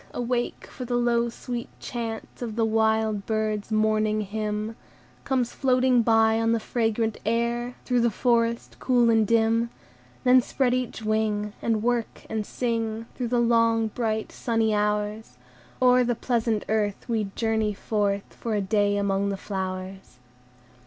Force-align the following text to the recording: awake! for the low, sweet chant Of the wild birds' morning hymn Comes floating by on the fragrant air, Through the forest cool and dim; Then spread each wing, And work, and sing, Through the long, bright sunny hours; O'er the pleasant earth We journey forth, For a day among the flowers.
awake! 0.15 0.65
for 0.65 0.83
the 0.83 0.95
low, 0.95 1.29
sweet 1.29 1.69
chant 1.79 2.27
Of 2.41 2.55
the 2.55 2.65
wild 2.65 3.27
birds' 3.27 3.71
morning 3.71 4.21
hymn 4.21 4.75
Comes 5.25 5.53
floating 5.53 6.01
by 6.01 6.39
on 6.41 6.53
the 6.53 6.59
fragrant 6.59 7.19
air, 7.23 7.75
Through 7.85 8.01
the 8.01 8.09
forest 8.09 8.77
cool 8.79 9.11
and 9.11 9.27
dim; 9.27 9.69
Then 10.23 10.41
spread 10.41 10.73
each 10.73 11.03
wing, 11.03 11.53
And 11.61 11.83
work, 11.83 12.25
and 12.31 12.47
sing, 12.47 13.05
Through 13.13 13.27
the 13.27 13.39
long, 13.39 13.89
bright 13.89 14.31
sunny 14.31 14.73
hours; 14.73 15.37
O'er 15.79 16.03
the 16.03 16.15
pleasant 16.15 16.65
earth 16.67 17.07
We 17.07 17.25
journey 17.35 17.75
forth, 17.75 18.23
For 18.33 18.55
a 18.55 18.59
day 18.61 18.97
among 18.97 19.29
the 19.29 19.37
flowers. 19.37 20.17